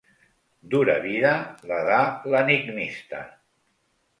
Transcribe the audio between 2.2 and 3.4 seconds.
l'enigmista.